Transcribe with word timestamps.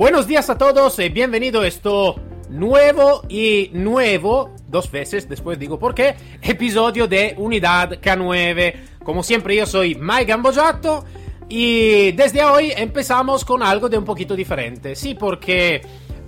Buenos 0.00 0.26
días 0.26 0.48
a 0.48 0.56
todos 0.56 0.98
y 0.98 1.10
bienvenido 1.10 1.60
a 1.60 1.66
esto 1.66 2.16
nuevo 2.48 3.20
y 3.28 3.68
nuevo, 3.74 4.54
dos 4.66 4.90
veces, 4.90 5.28
después 5.28 5.58
digo 5.58 5.78
por 5.78 5.94
qué, 5.94 6.16
episodio 6.40 7.06
de 7.06 7.34
Unidad 7.36 8.00
K9. 8.00 8.98
Como 9.04 9.22
siempre 9.22 9.56
yo 9.56 9.66
soy 9.66 9.96
Mike 9.96 10.24
Gambojato 10.24 11.04
y 11.50 12.12
desde 12.12 12.42
hoy 12.42 12.72
empezamos 12.74 13.44
con 13.44 13.62
algo 13.62 13.90
de 13.90 13.98
un 13.98 14.06
poquito 14.06 14.34
diferente. 14.34 14.96
Sí, 14.96 15.14
porque 15.14 15.82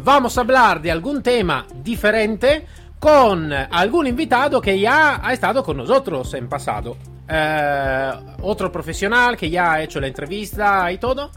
vamos 0.05 0.37
a 0.37 0.43
hablar 0.43 0.83
de 0.83 0.91
algún 0.91 1.23
tema 1.23 1.67
diferente 1.83 2.67
con 2.98 3.55
algún 3.55 4.07
invitado 4.07 4.61
que 4.61 4.79
ya 4.79 5.27
ha 5.27 5.33
estado 5.33 5.65
con 5.65 5.79
nosotros 5.79 6.34
en 6.34 6.47
pasado. 6.47 6.98
Eh, 7.27 8.12
otro 8.43 8.70
profesional 8.70 9.34
que 9.34 9.48
ya 9.48 9.73
ha 9.73 9.83
hecho 9.83 9.98
la 9.98 10.09
entrevista 10.09 10.93
y 10.93 10.98
todo. 10.98 11.31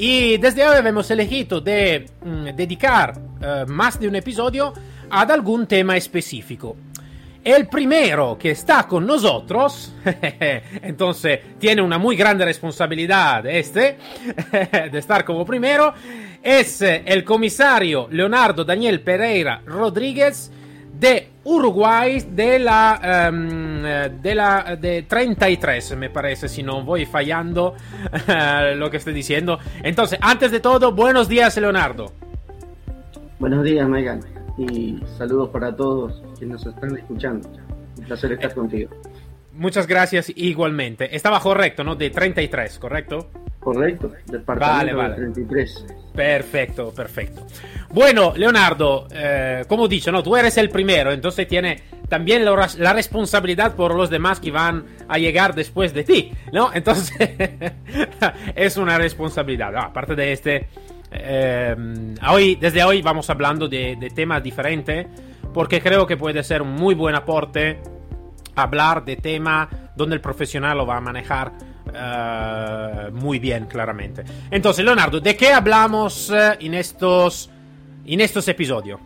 Y 0.00 0.36
desde 0.36 0.64
hoy 0.64 0.76
hemos 0.86 1.10
elegido 1.10 1.60
de 1.60 2.06
mm, 2.24 2.54
dedicar 2.54 3.14
eh, 3.42 3.64
más 3.66 3.98
de 3.98 4.06
un 4.06 4.14
episodio 4.14 4.72
ad 5.10 5.32
algún 5.32 5.66
tema 5.66 5.96
específico. 5.96 6.76
El 7.42 7.66
primero 7.66 8.38
que 8.38 8.52
está 8.52 8.86
con 8.86 9.04
nosotros, 9.04 9.92
entonces 10.82 11.40
tiene 11.58 11.82
una 11.82 11.98
muy 11.98 12.14
grande 12.14 12.44
responsabilidad 12.44 13.44
este, 13.46 13.98
de 14.92 14.98
estar 14.98 15.24
como 15.24 15.44
primero, 15.44 15.92
es 16.44 16.80
el 16.80 17.24
comisario 17.24 18.06
Leonardo 18.08 18.64
Daniel 18.64 19.00
Pereira 19.00 19.62
Rodríguez, 19.66 20.52
de 20.98 21.28
Uruguay 21.44 22.20
de 22.30 22.58
la, 22.58 23.30
um, 23.30 23.82
de 24.20 24.34
la 24.34 24.76
de 24.76 25.02
33, 25.02 25.96
me 25.96 26.10
parece, 26.10 26.48
si 26.48 26.62
no 26.62 26.82
voy 26.82 27.06
fallando 27.06 27.74
lo 28.76 28.90
que 28.90 28.96
estoy 28.96 29.14
diciendo. 29.14 29.58
Entonces, 29.82 30.18
antes 30.20 30.50
de 30.50 30.60
todo, 30.60 30.92
buenos 30.92 31.28
días, 31.28 31.56
Leonardo. 31.56 32.12
Buenos 33.38 33.64
días, 33.64 33.88
Megan, 33.88 34.20
y 34.58 34.98
saludos 35.16 35.50
para 35.50 35.74
todos 35.74 36.22
quienes 36.38 36.64
nos 36.64 36.74
están 36.74 36.96
escuchando. 36.96 37.48
Un 37.96 38.04
placer 38.04 38.32
estar 38.32 38.52
contigo. 38.54 38.90
Muchas 39.52 39.86
gracias 39.86 40.32
igualmente. 40.36 41.14
Estaba 41.14 41.40
correcto, 41.40 41.82
¿no? 41.84 41.94
De 41.96 42.10
33, 42.10 42.78
¿correcto? 42.78 43.30
Correcto, 43.60 44.12
departamento 44.26 44.76
vale, 44.76 44.92
vale. 44.94 45.14
33. 45.16 45.86
Perfecto, 46.14 46.92
perfecto. 46.92 47.46
Bueno, 47.90 48.32
Leonardo, 48.36 49.06
eh, 49.10 49.64
como 49.68 49.88
dicho, 49.88 50.10
¿no? 50.12 50.22
Tú 50.22 50.36
eres 50.36 50.56
el 50.58 50.68
primero, 50.68 51.12
entonces 51.12 51.46
tiene 51.46 51.82
también 52.08 52.44
la, 52.44 52.68
la, 52.78 52.92
responsabilidad 52.92 53.74
por 53.74 53.94
los 53.94 54.10
demás 54.10 54.40
que 54.40 54.50
van 54.50 54.84
a 55.08 55.18
llegar 55.18 55.54
después 55.54 55.92
de 55.92 56.04
ti, 56.04 56.32
¿no? 56.52 56.70
Entonces, 56.74 57.30
es 58.54 58.76
una 58.76 58.96
responsabilidad. 58.96 59.76
Ah, 59.76 59.86
aparte 59.86 60.14
de 60.14 60.32
este, 60.32 60.68
eh, 61.10 61.76
hoy, 62.28 62.56
desde 62.56 62.82
hoy 62.84 63.02
vamos 63.02 63.28
hablando 63.28 63.68
de, 63.68 63.96
de 63.96 64.10
temas 64.10 64.42
diferentes, 64.42 65.06
porque 65.52 65.80
creo 65.80 66.06
que 66.06 66.16
puede 66.16 66.42
ser 66.42 66.62
un 66.62 66.72
muy 66.72 66.94
buen 66.94 67.14
aporte 67.14 67.80
hablar 68.54 69.04
de 69.04 69.16
tema 69.16 69.68
donde 69.94 70.16
el 70.16 70.20
profesional 70.20 70.78
lo 70.78 70.86
va 70.86 70.96
a 70.96 71.00
manejar 71.00 71.52
uh, 71.88 73.12
muy 73.12 73.38
bien, 73.38 73.66
claramente. 73.66 74.24
Entonces, 74.50 74.84
Leonardo, 74.84 75.20
¿de 75.20 75.36
qué 75.36 75.52
hablamos 75.52 76.30
uh, 76.30 76.56
en 76.58 76.74
estos, 76.74 77.50
en 78.04 78.20
estos 78.20 78.46
episodios? 78.48 79.00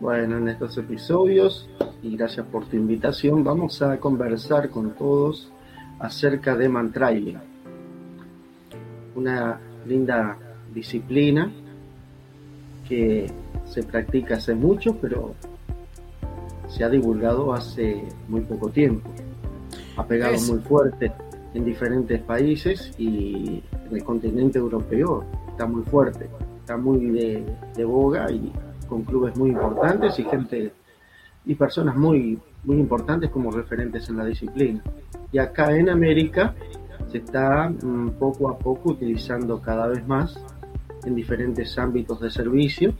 Bueno, 0.00 0.38
en 0.38 0.48
estos 0.48 0.78
episodios, 0.78 1.68
y 2.02 2.16
gracias 2.16 2.46
por 2.46 2.64
tu 2.66 2.76
invitación, 2.76 3.44
vamos 3.44 3.82
a 3.82 3.98
conversar 3.98 4.70
con 4.70 4.92
todos 4.92 5.52
acerca 5.98 6.56
de 6.56 6.68
mantrailing. 6.68 7.38
Una 9.14 9.60
linda 9.86 10.36
disciplina 10.72 11.50
que 12.88 13.30
se 13.66 13.82
practica 13.82 14.36
hace 14.36 14.54
mucho, 14.54 14.96
pero 14.96 15.34
se 16.68 16.82
ha 16.82 16.88
divulgado 16.88 17.52
hace 17.52 18.02
muy 18.28 18.40
poco 18.42 18.70
tiempo. 18.70 19.10
Ha 19.96 20.06
pegado 20.06 20.40
muy 20.40 20.60
fuerte 20.60 21.12
en 21.54 21.64
diferentes 21.64 22.20
países 22.22 22.92
y 22.98 23.62
en 23.88 23.96
el 23.96 24.04
continente 24.04 24.58
europeo 24.58 25.24
está 25.48 25.66
muy 25.66 25.82
fuerte, 25.82 26.28
está 26.60 26.76
muy 26.76 27.10
de, 27.10 27.44
de 27.74 27.84
boga 27.84 28.30
y 28.30 28.52
con 28.88 29.02
clubes 29.02 29.36
muy 29.36 29.50
importantes 29.50 30.18
y 30.18 30.24
gente 30.24 30.72
y 31.44 31.54
personas 31.54 31.96
muy, 31.96 32.38
muy 32.64 32.78
importantes 32.78 33.30
como 33.30 33.50
referentes 33.50 34.08
en 34.08 34.16
la 34.18 34.24
disciplina. 34.24 34.82
Y 35.32 35.38
acá 35.38 35.76
en 35.76 35.88
América 35.88 36.54
se 37.10 37.18
está 37.18 37.68
mm, 37.68 38.10
poco 38.18 38.48
a 38.48 38.58
poco 38.58 38.90
utilizando 38.90 39.60
cada 39.60 39.88
vez 39.88 40.06
más 40.06 40.38
en 41.04 41.14
diferentes 41.14 41.78
ámbitos 41.78 42.20
de 42.20 42.30
servicio, 42.30 42.94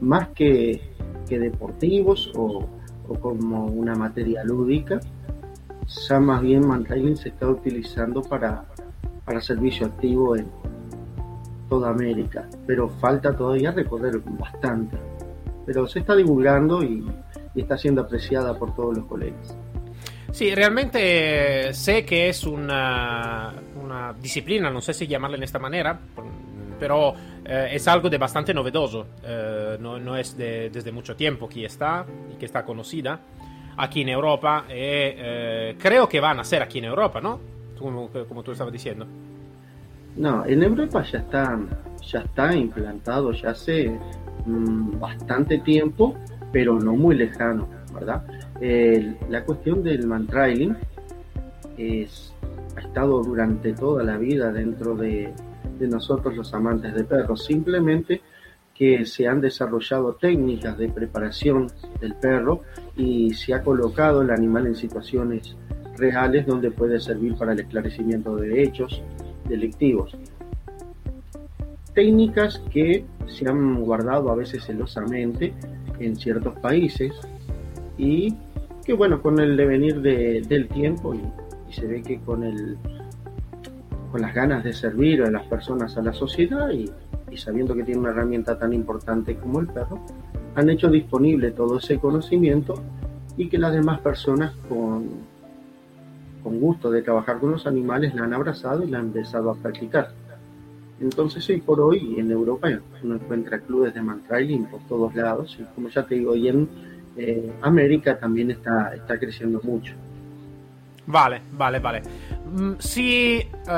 más 0.00 0.28
que, 0.28 0.80
que 1.28 1.38
deportivos 1.38 2.32
o, 2.36 2.66
o 3.08 3.14
como 3.18 3.66
una 3.66 3.94
materia 3.94 4.44
lúdica, 4.44 5.00
ya 5.90 6.20
más 6.20 6.40
bien 6.40 6.66
Mantrailing 6.66 7.16
se 7.16 7.30
está 7.30 7.48
utilizando 7.48 8.22
para, 8.22 8.64
para 9.24 9.40
servicio 9.40 9.86
activo 9.86 10.36
en 10.36 10.46
toda 11.68 11.90
América, 11.90 12.48
pero 12.66 12.88
falta 12.88 13.36
todavía 13.36 13.70
recorrer 13.72 14.20
bastante. 14.38 14.96
Pero 15.66 15.86
se 15.86 16.00
está 16.00 16.16
divulgando 16.16 16.82
y, 16.82 17.06
y 17.54 17.60
está 17.60 17.76
siendo 17.76 18.02
apreciada 18.02 18.58
por 18.58 18.74
todos 18.74 18.96
los 18.96 19.06
colegas. 19.06 19.56
Sí, 20.32 20.54
realmente 20.54 21.74
sé 21.74 22.04
que 22.04 22.28
es 22.28 22.44
una, 22.44 23.52
una 23.82 24.12
disciplina, 24.12 24.70
no 24.70 24.80
sé 24.80 24.94
si 24.94 25.06
llamarla 25.06 25.36
en 25.36 25.42
esta 25.42 25.58
manera, 25.58 25.98
pero 26.78 27.14
eh, 27.44 27.70
es 27.72 27.88
algo 27.88 28.08
de 28.08 28.16
bastante 28.16 28.54
novedoso. 28.54 29.06
Eh, 29.24 29.76
no, 29.80 29.98
no, 29.98 30.16
es 30.16 30.36
de, 30.36 30.70
desde 30.70 30.92
mucho 30.92 31.16
tiempo 31.16 31.48
que 31.48 31.64
está 31.64 32.06
y 32.32 32.36
que 32.36 32.46
está 32.46 32.64
conocida 32.64 33.20
aquí 33.80 34.02
en 34.02 34.10
Europa. 34.10 34.64
Y, 34.68 34.72
eh, 34.74 35.76
creo 35.78 36.08
que 36.08 36.20
van 36.20 36.38
a 36.40 36.44
ser 36.44 36.62
aquí 36.62 36.78
en 36.78 36.84
Europa, 36.84 37.20
¿no? 37.20 37.40
Como, 37.78 38.08
como 38.28 38.42
tú 38.42 38.52
estabas 38.52 38.72
diciendo. 38.72 39.06
No, 40.16 40.44
en 40.44 40.62
Europa 40.62 41.02
ya 41.02 41.18
está, 41.18 41.58
ya 42.02 42.20
está 42.20 42.54
implantado 42.54 43.32
ya 43.32 43.50
hace 43.50 43.96
mmm, 44.44 44.98
bastante 44.98 45.58
tiempo, 45.58 46.16
pero 46.52 46.78
no 46.78 46.94
muy 46.94 47.14
lejano, 47.14 47.68
¿verdad? 47.94 48.22
Eh, 48.60 49.16
la 49.28 49.44
cuestión 49.44 49.82
del 49.82 50.06
mantrailing 50.06 50.76
es, 51.78 52.34
ha 52.76 52.80
estado 52.80 53.22
durante 53.22 53.72
toda 53.72 54.02
la 54.02 54.18
vida 54.18 54.52
dentro 54.52 54.94
de, 54.94 55.32
de 55.78 55.88
nosotros 55.88 56.36
los 56.36 56.52
amantes 56.52 56.92
de 56.94 57.04
perros, 57.04 57.44
simplemente 57.44 58.20
que 58.80 59.04
se 59.04 59.28
han 59.28 59.42
desarrollado 59.42 60.14
técnicas 60.14 60.78
de 60.78 60.88
preparación 60.88 61.66
del 62.00 62.14
perro 62.14 62.62
y 62.96 63.34
se 63.34 63.52
ha 63.52 63.62
colocado 63.62 64.22
el 64.22 64.30
animal 64.30 64.68
en 64.68 64.74
situaciones 64.74 65.54
reales 65.98 66.46
donde 66.46 66.70
puede 66.70 66.98
servir 66.98 67.34
para 67.34 67.52
el 67.52 67.60
esclarecimiento 67.60 68.36
de 68.36 68.62
hechos 68.62 69.02
delictivos. 69.46 70.16
Técnicas 71.92 72.62
que 72.72 73.04
se 73.26 73.46
han 73.46 73.82
guardado 73.82 74.30
a 74.30 74.34
veces 74.34 74.64
celosamente 74.64 75.52
en 75.98 76.16
ciertos 76.16 76.58
países 76.60 77.12
y 77.98 78.34
que 78.82 78.94
bueno, 78.94 79.20
con 79.20 79.40
el 79.40 79.58
devenir 79.58 80.00
de, 80.00 80.40
del 80.48 80.68
tiempo 80.68 81.14
y, 81.14 81.20
y, 81.68 81.72
se 81.74 81.86
ve 81.86 82.02
que 82.02 82.18
con 82.20 82.44
el 82.44 82.78
con 84.10 84.22
las 84.22 84.34
ganas 84.34 84.64
de 84.64 84.72
servir 84.72 85.22
a 85.22 85.30
las 85.30 85.46
personas 85.48 85.98
a 85.98 86.02
la 86.02 86.14
sociedad 86.14 86.70
y, 86.70 86.90
y 87.30 87.36
sabiendo 87.36 87.74
que 87.74 87.84
tiene 87.84 88.00
una 88.00 88.10
herramienta 88.10 88.58
tan 88.58 88.72
importante 88.72 89.36
como 89.36 89.60
el 89.60 89.66
perro, 89.66 90.00
han 90.54 90.68
hecho 90.68 90.88
disponible 90.88 91.52
todo 91.52 91.78
ese 91.78 91.98
conocimiento 91.98 92.74
y 93.36 93.48
que 93.48 93.58
las 93.58 93.72
demás 93.72 94.00
personas 94.00 94.52
con, 94.68 95.08
con 96.42 96.60
gusto 96.60 96.90
de 96.90 97.02
trabajar 97.02 97.38
con 97.38 97.52
los 97.52 97.66
animales 97.66 98.14
la 98.14 98.24
han 98.24 98.34
abrazado 98.34 98.82
y 98.82 98.90
la 98.90 98.98
han 98.98 99.06
empezado 99.06 99.50
a 99.50 99.54
practicar. 99.54 100.12
Entonces 101.00 101.48
hoy 101.48 101.60
por 101.60 101.80
hoy 101.80 102.16
en 102.18 102.30
Europa 102.30 102.68
uno 103.02 103.14
encuentra 103.14 103.58
clubes 103.60 103.94
de 103.94 104.02
mantrailing 104.02 104.66
por 104.66 104.80
todos 104.86 105.14
lados 105.14 105.56
y 105.58 105.64
como 105.74 105.88
ya 105.88 106.06
te 106.06 106.16
digo, 106.16 106.36
y 106.36 106.48
en 106.48 106.68
eh, 107.16 107.50
América 107.62 108.18
también 108.18 108.50
está, 108.50 108.94
está 108.94 109.18
creciendo 109.18 109.60
mucho. 109.62 109.94
Vale, 111.06 111.42
vale, 111.52 111.78
vale. 111.78 112.02
Mm, 112.46 112.72
sí, 112.78 113.46
uh, 113.66 113.70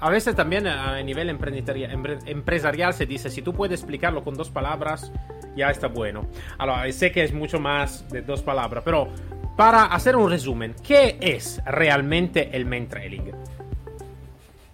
a 0.00 0.10
veces 0.10 0.34
también 0.34 0.66
a 0.66 1.00
nivel 1.02 1.28
empresarial 1.30 2.94
se 2.94 3.06
dice, 3.06 3.30
si 3.30 3.42
tú 3.42 3.52
puedes 3.52 3.80
explicarlo 3.80 4.24
con 4.24 4.34
dos 4.34 4.50
palabras, 4.50 5.12
ya 5.56 5.70
está 5.70 5.88
bueno. 5.88 6.26
Ahora, 6.58 6.90
sé 6.92 7.12
que 7.12 7.24
es 7.24 7.32
mucho 7.32 7.60
más 7.60 8.08
de 8.10 8.22
dos 8.22 8.42
palabras, 8.42 8.82
pero 8.84 9.08
para 9.56 9.84
hacer 9.84 10.16
un 10.16 10.30
resumen, 10.30 10.74
¿qué 10.82 11.16
es 11.20 11.62
realmente 11.64 12.56
el 12.56 12.66
main 12.66 12.88
trailing? 12.88 13.30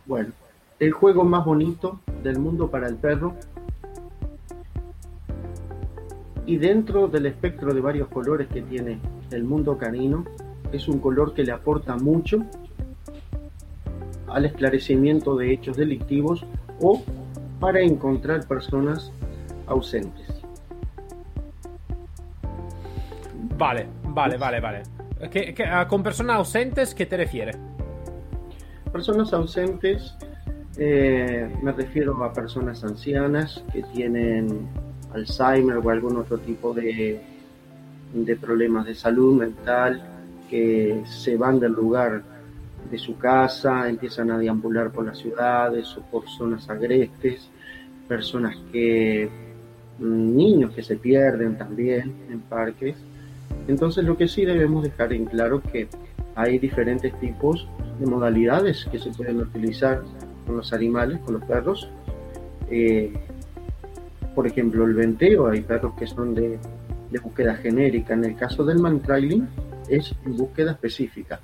Bueno, 0.07 0.31
el 0.79 0.93
juego 0.93 1.25
más 1.25 1.45
bonito 1.45 2.01
del 2.23 2.39
mundo 2.39 2.71
para 2.71 2.89
el 2.89 2.97
perro. 2.97 3.37
Y 6.47 6.57
dentro 6.57 7.07
del 7.07 7.27
espectro 7.27 7.75
de 7.75 7.81
varios 7.81 8.09
colores 8.09 8.49
que 8.49 8.63
tiene 8.63 8.99
el 9.31 9.45
mundo 9.45 9.77
canino, 9.77 10.25
es 10.73 10.89
un 10.89 10.99
color 10.99 11.35
que 11.35 11.45
le 11.45 11.53
aporta 11.53 11.97
mucho 11.97 12.45
al 14.29 14.45
esclarecimiento 14.45 15.37
de 15.37 15.53
hechos 15.53 15.77
delictivos 15.77 16.45
o 16.81 17.03
para 17.59 17.81
encontrar 17.81 18.47
personas 18.47 19.13
ausentes. 19.67 20.27
Vale, 23.59 23.87
vale, 24.05 24.37
vale, 24.37 24.61
vale. 24.61 24.83
Ah, 25.71 25.87
con 25.87 26.03
personas 26.03 26.37
ausentes 26.37 26.95
qué 26.95 27.05
te 27.05 27.17
refieres? 27.17 27.59
Personas 28.91 29.33
ausentes 29.35 30.17
eh, 30.79 31.49
me 31.63 31.73
refiero 31.73 32.25
a 32.25 32.33
personas 32.33 32.83
ancianas 32.85 33.63
que 33.73 33.83
tienen 33.83 34.69
Alzheimer 35.13 35.77
o 35.77 35.91
algún 35.91 36.17
otro 36.17 36.39
tipo 36.39 36.73
de, 36.73 37.21
de 38.15 38.37
problemas 38.37 38.87
de 38.87 38.95
salud 38.95 39.39
mental, 39.39 40.03
que 40.51 41.03
se 41.07 41.37
van 41.37 41.61
del 41.61 41.73
lugar 41.73 42.23
de 42.91 42.99
su 42.99 43.17
casa, 43.17 43.89
empiezan 43.89 44.33
a 44.33 44.39
deambular 44.39 44.91
por 44.91 45.07
las 45.07 45.19
ciudades 45.19 45.97
o 45.97 46.03
por 46.11 46.29
zonas 46.29 46.69
agrestes, 46.69 47.49
personas 48.09 48.57
que, 48.73 49.31
mm, 50.01 50.37
niños 50.37 50.75
que 50.75 50.83
se 50.83 50.97
pierden 50.97 51.57
también 51.57 52.13
en 52.29 52.41
parques. 52.41 52.97
Entonces 53.69 54.05
lo 54.05 54.17
que 54.17 54.27
sí 54.27 54.45
debemos 54.45 54.83
dejar 54.83 55.13
en 55.13 55.27
claro 55.27 55.63
que 55.63 55.89
hay 56.35 56.59
diferentes 56.59 57.19
tipos 57.21 57.69
de 58.01 58.07
modalidades 58.07 58.87
que 58.91 58.99
se 58.99 59.11
pueden 59.11 59.39
utilizar 59.39 60.03
con 60.47 60.57
los 60.57 60.73
animales, 60.73 61.21
con 61.21 61.35
los 61.35 61.45
perros. 61.45 61.89
Eh, 62.71 63.13
por 64.35 64.47
ejemplo, 64.47 64.85
el 64.85 64.95
venteo, 64.95 65.49
hay 65.49 65.61
perros 65.61 65.93
que 65.99 66.07
son 66.07 66.35
de, 66.35 66.59
de 67.11 67.19
búsqueda 67.19 67.55
genérica. 67.57 68.15
En 68.15 68.25
el 68.25 68.37
caso 68.37 68.65
del 68.65 68.79
mantrailing 68.79 69.47
es 69.91 70.15
búsqueda 70.25 70.73
específica 70.73 71.41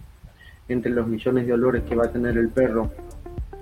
entre 0.68 0.90
los 0.90 1.06
millones 1.06 1.46
de 1.46 1.52
olores 1.52 1.82
que 1.84 1.94
va 1.94 2.06
a 2.06 2.12
tener 2.12 2.36
el 2.38 2.48
perro 2.48 2.90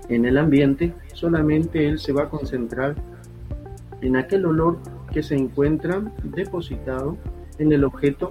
en 0.08 0.24
el 0.26 0.36
ambiente, 0.38 0.94
solamente 1.12 1.86
él 1.86 1.98
se 1.98 2.12
va 2.12 2.24
a 2.24 2.28
concentrar 2.28 2.94
en 4.00 4.16
aquel 4.16 4.44
olor 4.44 4.78
que 5.12 5.22
se 5.22 5.34
encuentra 5.34 6.02
depositado 6.22 7.16
en 7.58 7.72
el 7.72 7.84
objeto 7.84 8.30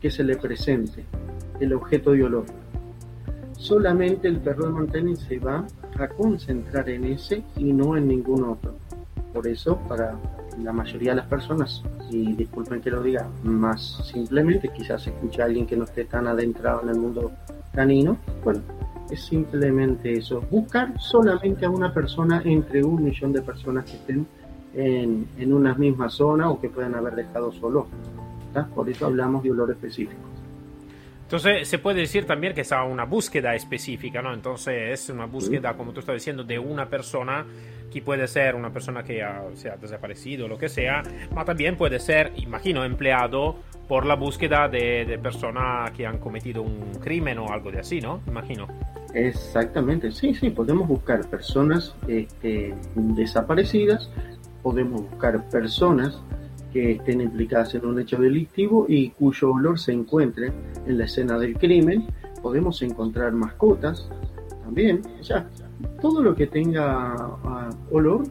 que 0.00 0.10
se 0.10 0.24
le 0.24 0.36
presente, 0.36 1.04
el 1.60 1.72
objeto 1.72 2.12
de 2.12 2.24
olor. 2.24 2.44
Solamente 3.52 4.28
el 4.28 4.38
perro 4.38 4.66
de 4.66 4.72
montaña 4.72 5.16
se 5.16 5.38
va 5.38 5.66
a 5.98 6.08
concentrar 6.08 6.90
en 6.90 7.04
ese 7.04 7.42
y 7.56 7.72
no 7.72 7.96
en 7.96 8.08
ningún 8.08 8.44
otro. 8.44 8.74
Por 9.32 9.46
eso, 9.46 9.78
para 9.88 10.18
la 10.62 10.72
mayoría 10.72 11.10
de 11.10 11.16
las 11.16 11.26
personas, 11.26 11.82
y 12.10 12.32
disculpen 12.34 12.80
que 12.80 12.90
lo 12.90 13.02
diga 13.02 13.28
más 13.42 14.00
simplemente, 14.12 14.68
quizás 14.68 15.06
escucha 15.06 15.42
a 15.42 15.46
alguien 15.46 15.66
que 15.66 15.76
no 15.76 15.84
esté 15.84 16.04
tan 16.04 16.26
adentrado 16.26 16.82
en 16.82 16.90
el 16.90 16.96
mundo 16.96 17.32
canino, 17.72 18.16
bueno, 18.42 18.60
es 19.10 19.24
simplemente 19.24 20.12
eso, 20.12 20.40
buscar 20.50 20.98
solamente 21.00 21.66
a 21.66 21.70
una 21.70 21.92
persona 21.92 22.42
entre 22.44 22.82
un 22.84 23.02
millón 23.02 23.32
de 23.32 23.42
personas 23.42 23.84
que 23.84 23.96
estén 23.96 24.26
en, 24.74 25.26
en 25.38 25.52
una 25.52 25.74
misma 25.74 26.08
zona 26.08 26.50
o 26.50 26.60
que 26.60 26.68
puedan 26.68 26.94
haber 26.94 27.14
dejado 27.14 27.52
solo. 27.52 27.86
Por 28.74 28.88
eso 28.88 29.06
hablamos 29.06 29.42
de 29.42 29.50
olor 29.50 29.70
específico. 29.72 30.33
Entonces 31.34 31.66
se 31.66 31.80
puede 31.80 32.02
decir 32.02 32.26
también 32.26 32.54
que 32.54 32.60
es 32.60 32.70
una 32.70 33.06
búsqueda 33.06 33.56
específica, 33.56 34.22
¿no? 34.22 34.32
Entonces 34.32 34.92
es 34.92 35.10
una 35.10 35.26
búsqueda, 35.26 35.74
como 35.76 35.92
tú 35.92 35.98
estás 35.98 36.14
diciendo, 36.14 36.44
de 36.44 36.60
una 36.60 36.88
persona 36.88 37.44
que 37.92 38.00
puede 38.02 38.28
ser 38.28 38.54
una 38.54 38.72
persona 38.72 39.02
que 39.02 39.20
ha, 39.20 39.42
se 39.54 39.68
ha 39.68 39.76
desaparecido, 39.76 40.46
lo 40.46 40.56
que 40.56 40.68
sea, 40.68 41.02
pero 41.28 41.44
también 41.44 41.76
puede 41.76 41.98
ser, 41.98 42.32
imagino, 42.36 42.84
empleado 42.84 43.56
por 43.88 44.06
la 44.06 44.14
búsqueda 44.14 44.68
de, 44.68 45.18
personas 45.20 45.90
que 45.90 46.06
han 46.06 46.18
cometido 46.18 46.62
un 46.62 47.00
crimen 47.00 47.38
o 47.38 47.52
algo 47.52 47.72
de 47.72 47.80
así, 47.80 48.00
¿no? 48.00 48.20
Imagino. 48.28 48.68
Exactamente, 49.12 50.12
sí, 50.12 50.34
sí, 50.34 50.50
podemos 50.50 50.86
buscar 50.86 51.28
personas 51.28 51.96
este, 52.06 52.76
desaparecidas, 52.94 54.08
podemos 54.62 55.02
buscar 55.10 55.48
personas 55.50 56.22
que 56.74 56.90
estén 56.92 57.20
implicadas 57.20 57.72
en 57.76 57.86
un 57.86 58.00
hecho 58.00 58.18
delictivo 58.18 58.84
y 58.88 59.10
cuyo 59.10 59.52
olor 59.52 59.78
se 59.78 59.92
encuentre 59.92 60.52
en 60.86 60.98
la 60.98 61.04
escena 61.04 61.38
del 61.38 61.56
crimen. 61.56 62.08
Podemos 62.42 62.82
encontrar 62.82 63.32
mascotas 63.32 64.10
también, 64.64 65.00
ya 65.22 65.48
todo 66.02 66.20
lo 66.20 66.34
que 66.34 66.48
tenga 66.48 67.14
ah, 67.14 67.70
olor, 67.92 68.24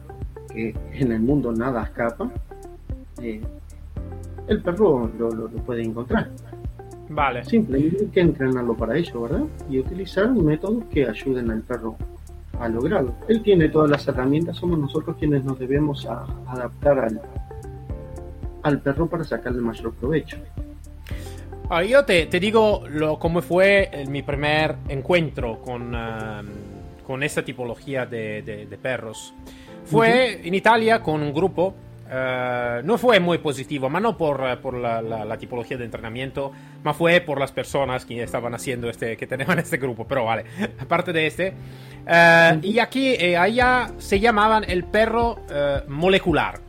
que 0.52 0.76
en 0.92 1.12
el 1.12 1.20
mundo 1.20 1.52
nada 1.52 1.84
escapa, 1.84 2.30
eh, 3.22 3.40
el 4.46 4.60
perro 4.60 5.10
lo, 5.18 5.48
puede 5.64 5.82
encontrar. 5.82 6.28
Vale. 7.08 7.44
Simplemente 7.44 8.04
hay 8.04 8.08
que 8.08 8.20
entrenarlo 8.20 8.76
para 8.76 8.98
ello, 8.98 9.22
¿verdad? 9.22 9.44
Y 9.70 9.78
utilizar 9.78 10.30
métodos 10.30 10.84
que 10.92 11.08
ayuden 11.08 11.50
al 11.50 11.62
perro 11.62 11.96
a 12.60 12.68
lograrlo. 12.68 13.14
Él 13.26 13.42
tiene 13.42 13.70
todas 13.70 13.90
las 13.90 14.06
herramientas, 14.06 14.56
somos 14.56 14.78
nosotros 14.78 15.16
quienes 15.18 15.44
nos 15.44 15.58
debemos 15.58 16.06
adaptar 16.06 16.98
al, 16.98 17.20
al 18.64 18.80
perro 18.80 19.08
para 19.08 19.22
sacarle 19.22 19.60
mayor 19.60 19.94
provecho. 19.94 20.38
Ahora, 21.68 21.84
yo 21.84 22.04
te, 22.04 22.26
te 22.26 22.40
digo 22.40 22.84
lo, 22.90 23.18
cómo 23.18 23.40
fue 23.40 23.90
mi 24.08 24.22
primer 24.22 24.76
encuentro 24.88 25.60
con, 25.62 25.94
um, 25.94 26.46
con 27.06 27.22
esta 27.22 27.44
tipología 27.44 28.04
de, 28.04 28.42
de, 28.42 28.78
perros. 28.78 29.32
Fue 29.84 30.46
en 30.46 30.54
Italia 30.54 31.00
con 31.00 31.22
un 31.22 31.32
grupo 31.32 31.74
Uh, 32.04 32.84
no 32.84 32.98
fue 32.98 33.18
muy 33.18 33.38
positivo, 33.38 33.88
pero 33.88 34.00
no 34.00 34.16
por, 34.16 34.58
por 34.60 34.74
la, 34.74 35.00
la, 35.00 35.38
tipología 35.38 35.78
de 35.78 35.86
entrenamiento, 35.86 36.52
ma 36.82 36.92
fue 36.92 37.22
por 37.22 37.40
las 37.40 37.50
personas 37.50 38.04
que 38.04 38.22
estaban 38.22 38.54
haciendo 38.54 38.90
este, 38.90 39.16
que 39.16 39.26
tenían 39.26 39.58
este 39.58 39.78
grupo. 39.78 40.06
Pero 40.06 40.26
vale, 40.26 40.44
aparte 40.78 41.12
de 41.12 41.26
este. 41.26 41.54
Uh, 42.06 42.58
y 42.62 42.78
aquí, 42.78 43.14
eh, 43.14 43.38
allá 43.38 43.90
se 43.96 44.20
llamaban 44.20 44.64
el 44.68 44.84
perro 44.84 45.32
uh, 45.32 45.90
molecular. 45.90 46.60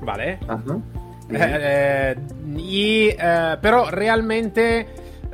¿Vale? 0.00 0.38
Ajá. 0.48 0.78
Eh, 2.58 3.16
eh, 3.18 3.56
pero 3.60 3.90
realmente, 3.90 4.86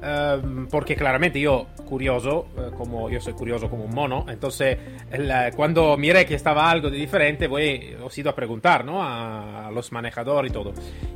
eh, 0.03 0.43
porque 0.71 0.97
claramente 0.97 1.39
yo, 1.39 1.67
curioso, 1.85 2.47
como 2.77 3.11
yo 3.11 3.21
soy 3.21 3.35
curioso 3.35 3.69
como 3.69 3.85
un 3.85 3.95
mono, 3.95 4.25
entonces 4.29 4.79
cuando 5.55 5.97
miré 5.99 6.25
que 6.25 6.35
estaba 6.35 6.71
algo 6.71 6.89
de 6.91 6.97
diferente, 6.97 7.47
voy, 7.47 7.63
he 7.63 7.97
ido 8.17 8.31
a 8.31 8.35
preguntar 8.35 8.85
¿no? 8.85 9.03
a, 9.03 9.71
los 9.73 9.93
manejadores 9.93 10.51
y 10.51 10.55
todo. 10.55 10.73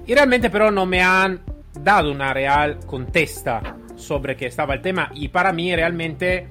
Y 0.07 0.15
realmente 0.15 0.51
pero 0.51 0.71
no 0.71 0.85
me 0.85 1.03
han 1.03 1.41
dado 1.81 2.13
una 2.13 2.35
real 2.35 2.79
contesta 2.87 3.77
sobre 3.97 4.37
qué 4.37 4.47
estaba 4.47 4.75
el 4.75 4.83
tema 4.83 5.11
y 5.15 5.29
para 5.29 5.53
mí 5.53 5.75
realmente 5.75 6.49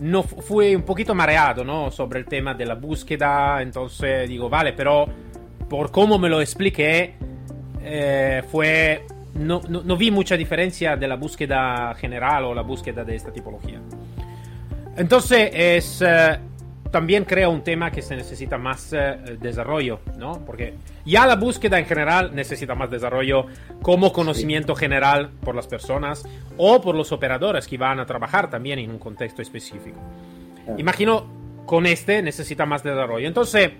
no 0.00 0.22
fui 0.22 0.74
un 0.74 0.82
poquito 0.82 1.14
mareado 1.14 1.64
¿no? 1.64 1.90
sobre 1.90 2.18
el 2.18 2.26
tema 2.26 2.52
de 2.54 2.66
la 2.66 2.74
búsqueda, 2.74 3.62
entonces 3.62 4.28
digo, 4.28 4.50
vale, 4.50 4.74
pero 4.74 5.06
por 5.68 5.90
cómo 5.90 6.18
me 6.18 6.28
lo 6.28 6.40
expliqué, 6.40 7.14
eh, 7.84 8.42
fue... 8.50 9.06
No, 9.34 9.60
no, 9.68 9.96
vi 9.96 10.12
mucha 10.12 10.36
diferencia 10.36 10.96
de 10.96 11.08
la 11.08 11.16
búsqueda 11.16 11.92
general 11.96 12.44
o 12.44 12.54
la 12.54 12.62
búsqueda 12.62 13.02
de 13.04 13.16
esta 13.16 13.32
tipología. 13.32 13.80
Entonces 14.96 15.50
es... 15.52 16.02
Eh, 16.02 16.38
también 16.94 17.24
crea 17.24 17.48
un 17.48 17.64
tema 17.64 17.90
que 17.90 18.02
se 18.02 18.14
necesita 18.14 18.56
más 18.56 18.92
eh, 18.92 19.36
desarrollo, 19.40 19.98
¿no? 20.16 20.44
Porque 20.46 20.74
ya 21.04 21.26
la 21.26 21.34
búsqueda 21.34 21.76
en 21.80 21.86
general 21.86 22.30
necesita 22.32 22.76
más 22.76 22.88
desarrollo 22.88 23.46
como 23.82 24.12
conocimiento 24.12 24.76
general 24.76 25.30
por 25.40 25.56
las 25.56 25.66
personas 25.66 26.22
o 26.56 26.80
por 26.80 26.94
los 26.94 27.10
operadores 27.10 27.66
que 27.66 27.76
van 27.78 27.98
a 27.98 28.06
trabajar 28.06 28.48
también 28.48 28.78
en 28.78 28.90
un 28.90 29.00
contexto 29.00 29.42
específico. 29.42 29.98
Imagino 30.78 31.26
con 31.66 31.84
este 31.86 32.22
necesita 32.22 32.64
más 32.64 32.84
desarrollo. 32.84 33.26
Entonces, 33.26 33.72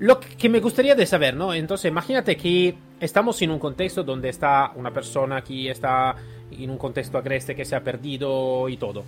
lo 0.00 0.20
que 0.20 0.48
me 0.48 0.60
gustaría 0.60 0.94
de 0.94 1.06
saber, 1.06 1.36
¿no? 1.36 1.54
Entonces, 1.54 1.90
imagínate 1.90 2.36
que 2.36 2.74
estamos 3.00 3.40
en 3.42 3.50
un 3.50 3.58
contexto 3.58 4.02
donde 4.02 4.28
está 4.28 4.72
una 4.74 4.90
persona 4.90 5.42
que 5.42 5.70
está 5.70 6.16
en 6.50 6.70
un 6.70 6.78
contexto 6.78 7.18
agreste 7.18 7.54
que 7.54 7.64
se 7.64 7.76
ha 7.76 7.82
perdido 7.82 8.68
y 8.68 8.76
todo. 8.76 9.04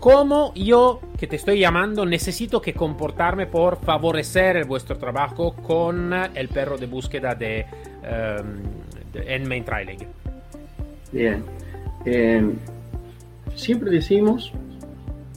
¿Cómo 0.00 0.52
yo, 0.54 1.00
que 1.18 1.26
te 1.26 1.36
estoy 1.36 1.60
llamando, 1.60 2.04
necesito 2.04 2.60
que 2.60 2.74
comportarme 2.74 3.46
por 3.46 3.80
favorecer 3.80 4.66
vuestro 4.66 4.98
trabajo 4.98 5.54
con 5.54 6.12
el 6.12 6.48
perro 6.48 6.76
de 6.76 6.86
búsqueda 6.86 7.34
de, 7.34 7.64
um, 8.02 9.12
de 9.12 9.60
Trailing? 9.62 10.06
Bien. 11.10 11.42
Em, 12.04 12.56
siempre 13.54 13.90
decimos, 13.90 14.52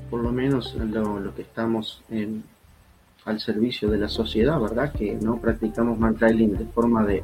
por 0.09 0.21
lo 0.21 0.31
menos 0.31 0.75
lo, 0.75 1.19
lo 1.19 1.33
que 1.33 1.43
estamos 1.43 2.03
en, 2.09 2.43
al 3.27 3.41
servicio 3.41 3.89
de 3.89 3.97
la 3.97 4.07
sociedad, 4.07 4.59
¿verdad? 4.59 4.93
Que 4.93 5.13
no 5.15 5.39
practicamos 5.39 5.99
mantrailing 5.99 6.57
de 6.57 6.65
forma 6.65 7.05
de 7.05 7.21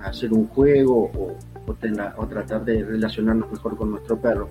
hacer 0.00 0.32
un 0.32 0.46
juego 0.46 1.10
o, 1.12 1.36
o, 1.66 2.26
tratar 2.28 2.64
de 2.64 2.84
relacionarnos 2.84 3.50
mejor 3.50 3.76
con 3.76 3.90
nuestro 3.90 4.16
perro. 4.16 4.48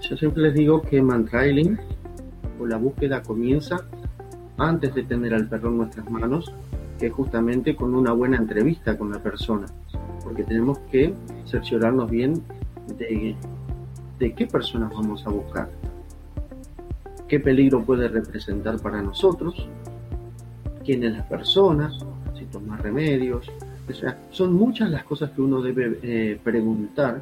Yo 0.00 0.16
siempre 0.16 0.42
les 0.42 0.54
digo 0.54 0.82
que 0.82 1.00
mantrailing 1.00 1.78
o 2.58 2.66
la 2.66 2.76
búsqueda 2.76 3.22
comienza 3.22 3.76
antes 4.56 4.92
de 4.96 5.04
tener 5.04 5.32
al 5.32 5.48
perro 5.48 5.68
en 5.68 5.78
nuestras 5.78 6.10
manos, 6.10 6.52
que 6.98 7.06
es 7.06 7.12
justamente 7.12 7.76
con 7.76 7.94
una 7.94 8.12
buena 8.12 8.36
entrevista 8.36 8.98
con 8.98 9.12
la 9.12 9.22
persona, 9.22 9.66
porque 10.24 10.42
tenemos 10.42 10.80
que 10.90 11.14
cerciorarnos 11.46 12.10
bien 12.10 12.34
de, 12.98 13.36
de 14.18 14.34
qué 14.34 14.46
personas 14.48 14.92
vamos 14.92 15.24
a 15.24 15.30
buscar, 15.30 15.70
qué 17.28 17.38
peligro 17.40 17.84
puede 17.84 18.08
representar 18.08 18.80
para 18.80 19.02
nosotros, 19.02 19.68
quién 20.84 21.04
es 21.04 21.12
la 21.12 21.28
persona, 21.28 21.92
si 22.36 22.46
toma 22.46 22.76
remedios, 22.78 23.50
o 23.88 23.92
sea, 23.92 24.18
son 24.30 24.54
muchas 24.54 24.90
las 24.90 25.04
cosas 25.04 25.30
que 25.30 25.40
uno 25.40 25.60
debe 25.62 25.98
eh, 26.02 26.40
preguntar 26.42 27.20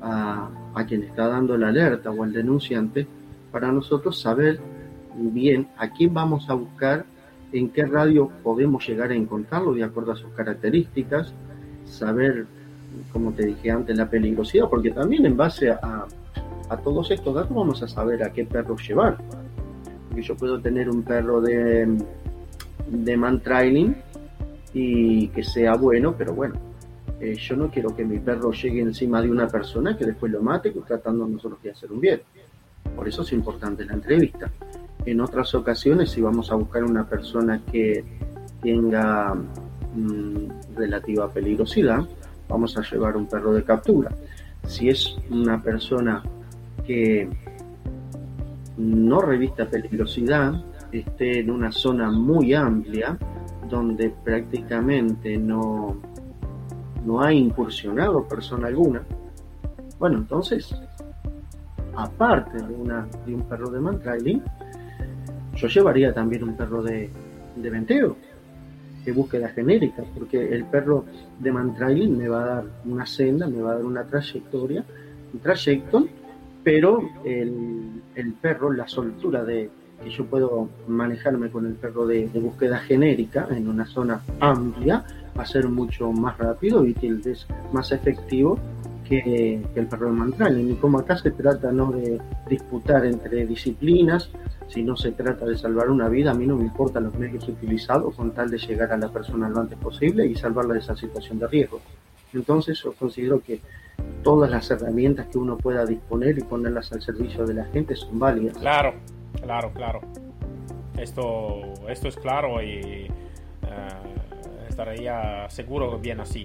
a, 0.00 0.48
a, 0.74 0.86
quien 0.86 1.02
está 1.02 1.28
dando 1.28 1.56
la 1.56 1.68
alerta 1.68 2.10
o 2.10 2.22
al 2.22 2.32
denunciante 2.32 3.06
para 3.52 3.70
nosotros 3.70 4.20
saber 4.20 4.60
bien 5.14 5.68
a 5.76 5.90
quién 5.90 6.12
vamos 6.14 6.48
a 6.48 6.54
buscar, 6.54 7.04
en 7.52 7.68
qué 7.68 7.84
radio 7.84 8.30
podemos 8.42 8.86
llegar 8.86 9.10
a 9.10 9.14
encontrarlo 9.14 9.74
de 9.74 9.84
acuerdo 9.84 10.12
a 10.12 10.16
sus 10.16 10.32
características, 10.32 11.32
saber, 11.84 12.46
como 13.12 13.32
te 13.32 13.46
dije 13.46 13.70
antes, 13.70 13.96
la 13.96 14.08
peligrosidad, 14.08 14.68
porque 14.68 14.90
también 14.90 15.26
en 15.26 15.36
base 15.36 15.70
a, 15.70 16.06
a 16.72 16.76
todos 16.78 17.10
estos 17.10 17.34
datos 17.34 17.54
vamos 17.54 17.82
a 17.82 17.88
saber 17.88 18.22
a 18.22 18.32
qué 18.32 18.46
perro 18.46 18.76
llevar. 18.76 19.18
Yo 20.16 20.34
puedo 20.36 20.58
tener 20.60 20.88
un 20.88 21.02
perro 21.02 21.40
de, 21.40 21.98
de 22.88 23.16
man 23.16 23.40
training 23.40 23.92
y 24.72 25.28
que 25.28 25.44
sea 25.44 25.74
bueno, 25.74 26.14
pero 26.16 26.34
bueno, 26.34 26.54
eh, 27.20 27.36
yo 27.36 27.56
no 27.56 27.70
quiero 27.70 27.94
que 27.94 28.04
mi 28.04 28.18
perro 28.18 28.52
llegue 28.52 28.80
encima 28.80 29.20
de 29.20 29.30
una 29.30 29.48
persona 29.48 29.96
que 29.96 30.06
después 30.06 30.32
lo 30.32 30.40
mate 30.40 30.70
tratando 30.86 31.26
nosotros 31.26 31.62
de 31.62 31.72
hacer 31.72 31.92
un 31.92 32.00
bien. 32.00 32.22
Por 32.96 33.06
eso 33.06 33.20
es 33.20 33.32
importante 33.32 33.84
la 33.84 33.92
entrevista. 33.92 34.50
En 35.04 35.20
otras 35.20 35.54
ocasiones, 35.54 36.10
si 36.10 36.22
vamos 36.22 36.50
a 36.50 36.54
buscar 36.54 36.84
una 36.84 37.06
persona 37.06 37.60
que 37.70 38.02
tenga 38.62 39.34
mm, 39.34 40.74
relativa 40.74 41.28
peligrosidad, 41.30 42.06
vamos 42.48 42.76
a 42.78 42.82
llevar 42.82 43.16
un 43.16 43.26
perro 43.26 43.52
de 43.52 43.62
captura. 43.62 44.10
Si 44.66 44.88
es 44.88 45.16
una 45.28 45.60
persona 45.60 46.22
que 46.86 47.28
no 48.76 49.20
revista 49.20 49.68
peligrosidad, 49.68 50.64
esté 50.90 51.40
en 51.40 51.50
una 51.50 51.72
zona 51.72 52.10
muy 52.10 52.54
amplia, 52.54 53.16
donde 53.68 54.10
prácticamente 54.24 55.36
no, 55.36 55.96
no 57.04 57.20
ha 57.20 57.32
incursionado 57.32 58.26
persona 58.28 58.68
alguna, 58.68 59.02
bueno, 60.02 60.18
entonces, 60.18 60.74
aparte 61.94 62.58
de, 62.58 62.74
una, 62.74 63.06
de 63.24 63.36
un 63.36 63.42
perro 63.42 63.70
de 63.70 63.78
mantrailing, 63.78 64.42
yo 65.54 65.68
llevaría 65.68 66.12
también 66.12 66.42
un 66.42 66.56
perro 66.56 66.82
de, 66.82 67.08
de 67.54 67.70
venteo, 67.70 68.16
de 69.04 69.12
búsqueda 69.12 69.50
genérica, 69.50 70.02
porque 70.12 70.52
el 70.52 70.64
perro 70.64 71.04
de 71.38 71.52
mantrailing 71.52 72.18
me 72.18 72.26
va 72.26 72.42
a 72.42 72.46
dar 72.46 72.64
una 72.84 73.06
senda, 73.06 73.46
me 73.46 73.62
va 73.62 73.70
a 73.70 73.74
dar 73.74 73.84
una 73.84 74.02
trayectoria, 74.02 74.84
un 75.32 75.38
trayecto, 75.38 76.08
pero 76.62 77.08
el, 77.24 78.02
el 78.14 78.32
perro, 78.34 78.72
la 78.72 78.88
soltura 78.88 79.44
de, 79.44 79.70
que 80.02 80.10
yo 80.10 80.26
puedo 80.26 80.68
manejarme 80.86 81.50
con 81.50 81.66
el 81.66 81.74
perro 81.74 82.06
de, 82.06 82.26
búsqueda 82.34 82.78
genérica 82.78 83.48
en 83.50 83.68
una 83.68 83.86
zona 83.86 84.22
amplia, 84.40 85.04
va 85.38 85.42
a 85.42 85.46
ser 85.46 85.68
mucho 85.68 86.12
más 86.12 86.36
rápido 86.38 86.84
y 86.84 86.94
es 87.24 87.46
más 87.72 87.92
efectivo 87.92 88.58
que, 89.08 89.62
el 89.74 89.86
perro 89.86 90.06
de 90.06 90.12
mantrailing. 90.12 90.72
Y 90.72 90.74
como 90.74 90.98
acá 90.98 91.16
se 91.16 91.30
trata 91.30 91.72
no 91.72 91.92
de 91.92 92.20
disputar 92.48 93.06
entre 93.06 93.46
disciplinas, 93.46 94.30
sino 94.68 94.96
se 94.96 95.12
trata 95.12 95.44
de 95.44 95.56
salvar 95.56 95.90
una 95.90 96.08
vida, 96.08 96.30
a 96.30 96.34
mí 96.34 96.46
no 96.46 96.56
me 96.56 96.64
importan 96.64 97.04
los 97.04 97.14
medios 97.14 97.46
utilizados 97.48 98.14
con 98.14 98.32
tal 98.32 98.50
de 98.50 98.58
llegar 98.58 98.92
a 98.92 98.96
la 98.96 99.08
persona 99.08 99.48
lo 99.48 99.60
antes 99.60 99.78
posible 99.78 100.26
y 100.26 100.34
salvarla 100.34 100.74
de 100.74 100.80
esa 100.80 100.96
situación 100.96 101.38
de 101.38 101.46
riesgo. 101.46 101.80
Entonces 102.32 102.82
yo 102.82 102.92
considero 102.92 103.40
que 103.40 103.60
todas 104.22 104.50
las 104.50 104.70
herramientas 104.70 105.26
que 105.26 105.38
uno 105.38 105.56
pueda 105.56 105.84
disponer 105.84 106.38
y 106.38 106.42
ponerlas 106.42 106.92
al 106.92 107.02
servicio 107.02 107.46
de 107.46 107.54
la 107.54 107.64
gente 107.66 107.96
son 107.96 108.18
válidas. 108.18 108.56
Claro, 108.58 108.94
Claro, 109.40 109.72
claro. 109.72 110.00
Esto, 110.96 111.74
esto 111.88 112.08
es 112.08 112.16
claro 112.16 112.62
y 112.62 113.10
uh, 113.62 114.68
estaría 114.68 115.48
seguro 115.48 115.98
bien 115.98 116.20
así. 116.20 116.44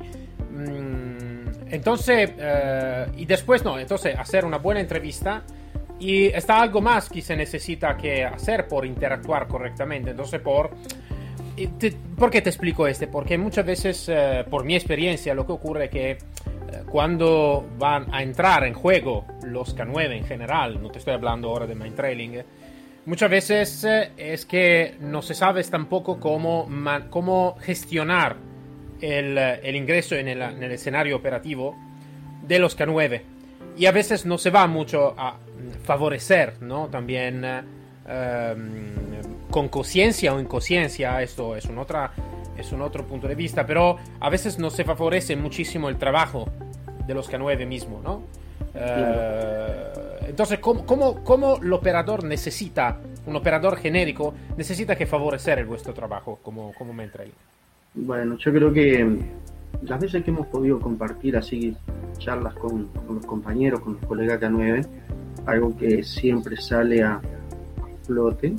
Mm, 0.51 1.69
entonces, 1.69 2.31
uh, 2.31 3.11
y 3.15 3.25
después 3.25 3.63
no, 3.63 3.77
entonces 3.77 4.17
hacer 4.17 4.45
una 4.45 4.57
buena 4.57 4.79
entrevista 4.79 5.43
y 5.99 6.27
está 6.27 6.61
algo 6.61 6.81
más 6.81 7.09
que 7.09 7.21
se 7.21 7.35
necesita 7.35 7.97
que 7.97 8.23
hacer 8.23 8.67
por 8.67 8.85
interactuar 8.85 9.47
correctamente. 9.47 10.11
Entonces, 10.11 10.39
por... 10.41 10.71
Te, 11.79 11.91
¿Por 11.91 12.29
qué 12.29 12.43
te 12.43 12.51
explico 12.51 12.85
este? 12.87 13.07
Porque 13.07 13.35
muchas 13.35 13.65
veces, 13.65 14.09
uh, 14.09 14.47
por 14.47 14.63
mi 14.63 14.75
experiencia, 14.75 15.33
lo 15.33 15.45
que 15.45 15.53
ocurre 15.53 15.85
es 15.85 15.89
que 15.89 16.17
cuando 16.89 17.67
van 17.77 18.13
a 18.13 18.23
entrar 18.23 18.63
en 18.63 18.73
juego 18.73 19.25
los 19.43 19.75
K9 19.75 20.17
en 20.17 20.25
general, 20.25 20.81
no 20.81 20.89
te 20.89 20.99
estoy 20.99 21.13
hablando 21.13 21.49
ahora 21.49 21.67
de 21.67 21.75
Mind 21.75 21.95
Trailing, 21.95 22.43
muchas 23.05 23.29
veces 23.29 23.83
eh, 23.83 24.11
es 24.17 24.45
que 24.45 24.95
no 24.99 25.21
se 25.21 25.33
sabe 25.33 25.63
tampoco 25.63 26.19
cómo, 26.19 26.69
cómo 27.09 27.57
gestionar 27.59 28.37
el, 29.01 29.37
el 29.37 29.75
ingreso 29.75 30.15
en 30.15 30.27
el, 30.27 30.41
en 30.41 30.63
el, 30.63 30.71
escenario 30.71 31.15
operativo 31.15 31.75
de 32.41 32.59
los 32.59 32.77
K9. 32.77 33.21
Y 33.77 33.85
a 33.85 33.91
veces 33.91 34.25
no 34.25 34.37
se 34.37 34.49
va 34.49 34.65
mucho 34.65 35.13
a 35.17 35.37
favorecer, 35.83 36.61
¿no? 36.61 36.87
También 36.87 37.43
eh, 38.07 38.55
con 39.51 39.69
conciencia 39.69 40.33
o 40.33 40.39
inconsciencia, 40.39 41.21
esto 41.21 41.55
es 41.55 41.65
un, 41.65 41.77
otra, 41.77 42.11
es 42.57 42.71
un 42.71 42.81
otro 42.81 43.05
punto 43.05 43.27
de 43.27 43.35
vista, 43.35 43.65
pero 43.65 43.97
a 44.19 44.29
veces 44.29 44.57
no 44.57 44.69
se 44.69 44.83
favorece 44.83 45.35
muchísimo 45.35 45.89
el 45.89 45.97
trabajo 45.97 46.47
de 47.07 47.13
los 47.13 47.31
K9 47.31 47.65
mismo, 47.65 48.01
¿no? 48.03 48.23
Eh, 48.73 50.27
entonces, 50.27 50.59
¿cómo, 50.59 50.85
cómo, 50.85 51.23
cómo 51.23 51.57
el 51.57 51.71
operador 51.73 52.23
necesita, 52.23 52.99
un 53.25 53.35
operador 53.35 53.77
genérico, 53.77 54.33
necesita 54.57 54.95
que 54.95 55.05
favorecer 55.05 55.65
vuestro 55.65 55.93
trabajo 55.93 56.39
como, 56.43 56.73
como 56.73 56.93
mentor? 56.93 57.25
Bueno, 57.93 58.37
yo 58.37 58.51
creo 58.51 58.73
que 58.73 59.19
las 59.81 59.99
veces 59.99 60.23
que 60.23 60.31
hemos 60.31 60.47
podido 60.47 60.79
compartir 60.79 61.37
así 61.37 61.75
charlas 62.17 62.53
con, 62.55 62.87
con 62.87 63.15
los 63.15 63.25
compañeros, 63.25 63.79
con 63.79 63.93
los 63.93 64.05
colegas 64.05 64.39
K9, 64.41 64.85
algo 65.45 65.75
que 65.77 66.03
siempre 66.03 66.57
sale 66.57 67.03
a 67.03 67.21
flote 68.03 68.55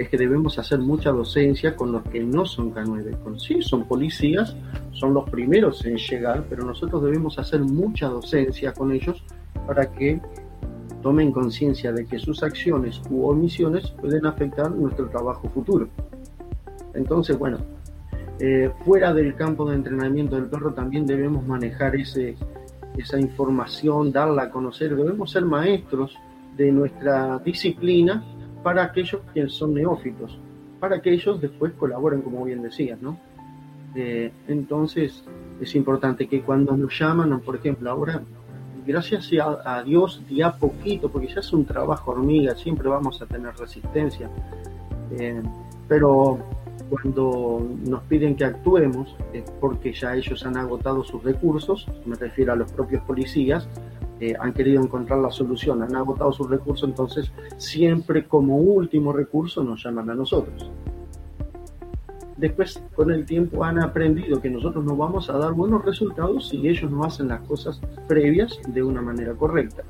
es 0.00 0.08
que 0.08 0.16
debemos 0.16 0.58
hacer 0.58 0.78
mucha 0.78 1.10
docencia 1.10 1.76
con 1.76 1.92
los 1.92 2.02
que 2.04 2.20
no 2.20 2.46
son 2.46 2.72
K9. 2.72 3.18
Con 3.22 3.38
sí, 3.38 3.60
son 3.60 3.86
policías, 3.86 4.56
son 4.92 5.12
los 5.12 5.28
primeros 5.28 5.84
en 5.84 5.98
llegar, 5.98 6.46
pero 6.48 6.64
nosotros 6.64 7.02
debemos 7.02 7.38
hacer 7.38 7.60
mucha 7.60 8.08
docencia 8.08 8.72
con 8.72 8.92
ellos 8.92 9.22
para 9.66 9.92
que 9.92 10.18
tomen 11.02 11.30
conciencia 11.32 11.92
de 11.92 12.06
que 12.06 12.18
sus 12.18 12.42
acciones 12.42 13.02
u 13.10 13.26
omisiones 13.26 13.90
pueden 14.00 14.24
afectar 14.24 14.70
nuestro 14.70 15.06
trabajo 15.10 15.50
futuro. 15.50 15.86
Entonces, 16.94 17.38
bueno, 17.38 17.58
eh, 18.38 18.70
fuera 18.86 19.12
del 19.12 19.34
campo 19.34 19.68
de 19.68 19.76
entrenamiento 19.76 20.36
del 20.36 20.46
perro 20.46 20.72
también 20.72 21.04
debemos 21.04 21.46
manejar 21.46 21.94
ese, 21.94 22.36
esa 22.96 23.20
información, 23.20 24.12
darla 24.12 24.44
a 24.44 24.50
conocer, 24.50 24.96
debemos 24.96 25.30
ser 25.30 25.44
maestros 25.44 26.16
de 26.56 26.72
nuestra 26.72 27.38
disciplina 27.40 28.24
para 28.62 28.84
aquellos 28.84 29.20
que 29.32 29.48
son 29.48 29.74
neófitos, 29.74 30.38
para 30.78 31.00
que 31.00 31.12
ellos 31.12 31.40
después 31.40 31.72
colaboren, 31.72 32.22
como 32.22 32.44
bien 32.44 32.62
decías, 32.62 33.00
¿no? 33.00 33.18
Eh, 33.94 34.30
entonces, 34.48 35.24
es 35.60 35.74
importante 35.74 36.26
que 36.28 36.42
cuando 36.42 36.76
nos 36.76 36.98
llaman, 36.98 37.40
por 37.40 37.56
ejemplo, 37.56 37.90
ahora, 37.90 38.22
gracias 38.86 39.30
a, 39.64 39.82
Dios, 39.82 40.22
día 40.28 40.52
poquito, 40.52 41.10
porque 41.10 41.28
ya 41.28 41.40
es 41.40 41.52
un 41.52 41.64
trabajo 41.64 42.12
hormiga, 42.12 42.54
siempre 42.54 42.88
vamos 42.88 43.20
a 43.20 43.26
tener 43.26 43.54
resistencia, 43.56 44.30
eh, 45.12 45.42
pero 45.88 46.38
cuando 46.88 47.64
nos 47.86 48.02
piden 48.04 48.34
que 48.34 48.44
actuemos 48.44 49.14
es 49.32 49.44
porque 49.60 49.92
ya 49.92 50.16
ellos 50.16 50.44
han 50.44 50.56
agotado 50.56 51.04
sus 51.04 51.22
recursos, 51.22 51.86
me 52.04 52.16
refiero 52.16 52.52
a 52.52 52.56
los 52.56 52.72
propios 52.72 53.02
policías, 53.02 53.68
eh, 54.20 54.34
han 54.38 54.52
querido 54.52 54.82
encontrar 54.82 55.18
la 55.18 55.30
solución, 55.30 55.82
han 55.82 55.96
agotado 55.96 56.32
sus 56.32 56.48
recursos, 56.48 56.88
entonces 56.88 57.32
siempre 57.56 58.26
como 58.26 58.56
último 58.58 59.12
recurso 59.12 59.64
nos 59.64 59.82
llaman 59.82 60.10
a 60.10 60.14
nosotros. 60.14 60.70
Después, 62.36 62.82
con 62.94 63.10
el 63.10 63.26
tiempo, 63.26 63.64
han 63.64 63.78
aprendido 63.78 64.40
que 64.40 64.48
nosotros 64.48 64.82
nos 64.82 64.96
vamos 64.96 65.28
a 65.28 65.36
dar 65.36 65.52
buenos 65.52 65.84
resultados 65.84 66.48
si 66.48 66.66
ellos 66.66 66.90
no 66.90 67.04
hacen 67.04 67.28
las 67.28 67.40
cosas 67.42 67.80
previas 68.08 68.58
de 68.66 68.82
una 68.82 69.02
manera 69.02 69.34
correcta. 69.34 69.82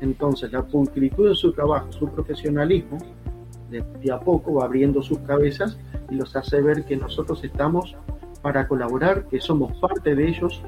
Entonces, 0.00 0.52
la 0.52 0.62
pulcritud 0.62 1.28
en 1.28 1.34
su 1.36 1.52
trabajo, 1.52 1.92
su 1.92 2.08
profesionalismo, 2.08 2.98
de, 3.70 4.12
a 4.12 4.18
poco 4.18 4.54
va 4.54 4.64
abriendo 4.64 5.02
sus 5.02 5.18
cabezas 5.20 5.78
y 6.10 6.16
los 6.16 6.34
hace 6.34 6.60
ver 6.60 6.84
que 6.84 6.96
nosotros 6.96 7.42
estamos 7.44 7.96
para 8.42 8.66
colaborar, 8.66 9.26
que 9.28 9.40
somos 9.40 9.72
parte 9.78 10.16
de 10.16 10.28
ellos, 10.28 10.62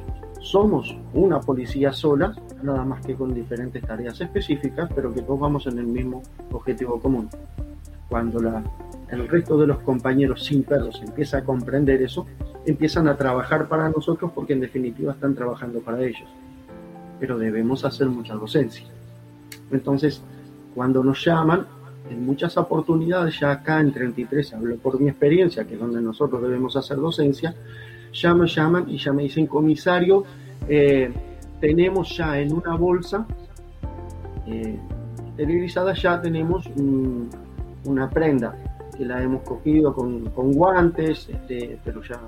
somos 0.47 0.97
una 1.13 1.41
policía 1.41 1.93
sola, 1.93 2.35
nada 2.63 2.85
más 2.85 3.05
que 3.05 3.15
con 3.15 3.35
diferentes 3.35 3.83
tareas 3.83 4.21
específicas, 4.21 4.89
pero 4.95 5.13
que 5.13 5.23
todos 5.23 5.41
vamos 5.41 5.67
en 5.67 5.79
el 5.79 5.87
mismo 5.87 6.23
objetivo 6.53 7.01
común. 7.01 7.29
Cuando 8.09 8.41
la, 8.41 8.63
el 9.11 9.27
resto 9.27 9.59
de 9.59 9.67
los 9.67 9.79
compañeros 9.79 10.45
sin 10.45 10.63
perros 10.63 11.03
empieza 11.05 11.39
a 11.39 11.45
comprender 11.45 12.01
eso, 12.01 12.27
empiezan 12.65 13.09
a 13.09 13.17
trabajar 13.17 13.69
para 13.69 13.89
nosotros 13.89 14.31
porque 14.33 14.53
en 14.53 14.61
definitiva 14.61 15.13
están 15.13 15.35
trabajando 15.35 15.81
para 15.81 16.03
ellos. 16.03 16.29
Pero 17.19 17.39
debemos 17.39 17.85
hacer 17.85 18.07
mucha 18.07 18.35
docencia. 18.35 18.87
Entonces, 19.73 20.23
cuando 20.75 21.03
nos 21.03 21.25
llaman, 21.25 21.67
en 22.09 22.25
muchas 22.25 22.57
oportunidades, 22.57 23.41
ya 23.41 23.51
acá 23.51 23.81
en 23.81 23.93
33, 23.93 24.55
hablo 24.55 24.77
por 24.77 25.01
mi 25.01 25.09
experiencia, 25.09 25.65
que 25.65 25.75
es 25.75 25.81
donde 25.81 26.01
nosotros 26.01 26.41
debemos 26.41 26.77
hacer 26.77 26.99
docencia, 26.99 27.53
me 28.35 28.47
llaman 28.47 28.89
y 28.89 28.99
ya 28.99 29.13
me 29.13 29.23
dicen, 29.25 29.47
comisario, 29.47 30.25
eh, 30.69 31.13
tenemos 31.61 32.17
ya 32.17 32.39
en 32.39 32.53
una 32.53 32.77
bolsa 32.77 33.27
eh, 34.47 34.79
ya 36.03 36.21
tenemos 36.21 36.67
una 37.85 38.09
prenda 38.09 38.55
que 38.97 39.05
la 39.05 39.23
hemos 39.23 39.43
cogido 39.43 39.95
con, 39.95 40.53
guantes, 40.53 41.29
este, 41.29 41.79
pero 41.85 42.03
ya, 42.03 42.19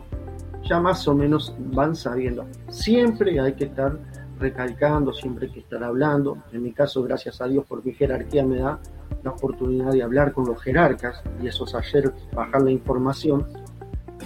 ya 0.62 0.80
más 0.80 1.06
o 1.08 1.14
menos 1.14 1.54
van 1.72 1.96
sabiendo. 1.96 2.44
Siempre 2.68 3.40
hay 3.40 3.54
que 3.54 3.64
estar 3.64 3.96
recalcando, 4.38 5.12
siempre 5.12 5.46
hay 5.46 5.52
que 5.52 5.60
estar 5.60 5.82
hablando. 5.82 6.38
En 6.52 6.62
mi 6.62 6.72
caso, 6.72 7.02
gracias 7.02 7.40
a 7.40 7.46
Dios, 7.46 7.64
por 7.64 7.84
mi 7.84 7.92
jerarquía 7.92 8.44
me 8.44 8.58
da 8.58 8.78
la 9.22 9.30
oportunidad 9.30 9.92
de 9.92 10.02
hablar 10.02 10.32
con 10.32 10.46
los 10.46 10.60
jerarcas 10.62 11.22
y 11.42 11.46
eso 11.46 11.64
es 11.64 11.74
ayer 11.74 12.12
bajar 12.34 12.62
la 12.62 12.70
información. 12.70 13.46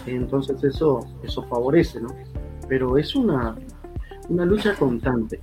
Entonces 0.06 0.62
eso, 0.64 1.06
eso 1.22 1.42
favorece, 1.44 2.00
¿no? 2.00 2.08
Pero 2.68 2.96
es 2.96 3.14
una, 3.14 3.56
una 4.28 4.44
lucha 4.44 4.74
constante, 4.74 5.40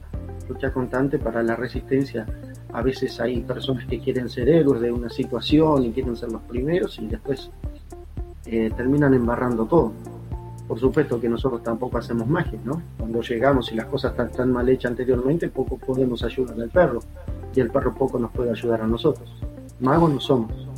lucha 0.48 0.72
constante 0.72 1.20
para 1.20 1.44
la 1.44 1.56
resistencia. 1.56 2.26
A 2.72 2.82
veces 2.82 3.20
hay 3.20 3.42
personas 3.42 3.86
que 3.86 4.00
quieren 4.00 4.30
ser 4.30 4.50
héroes 4.50 4.82
de 4.82 4.92
una 4.92 5.10
situación 5.10 5.86
y 5.86 5.92
quieren 5.92 6.16
ser 6.16 6.32
los 6.32 6.42
primeros 6.44 7.00
y 7.00 7.08
después 7.08 7.50
eh, 8.46 8.72
terminan 8.76 9.14
embarrando 9.14 9.66
todo. 9.66 9.94
Por 10.68 10.80
supuesto 10.80 11.20
que 11.20 11.28
nosotros 11.28 11.64
tampoco 11.64 11.98
hacemos 11.98 12.28
magia, 12.28 12.60
¿no? 12.64 12.82
Cuando 12.98 13.22
llegamos 13.22 13.72
y 13.72 13.76
las 13.76 13.88
cosas 13.88 14.12
están 14.12 14.32
tan 14.32 14.52
mal 14.52 14.70
hechas 14.70 14.92
anteriormente, 14.92 15.50
poco 15.50 15.78
podemos 15.78 16.24
ayudar 16.24 16.62
al 16.62 16.70
perro 16.70 17.00
y 17.56 17.60
el 17.60 17.72
perro 17.72 17.96
poco 17.96 18.20
nos 18.20 18.32
puede 18.32 18.52
ayudar 18.52 18.84
a 18.84 18.88
nosotros. 18.88 19.28
Magos 19.80 20.12
no 20.12 20.20
somos. 20.20 20.69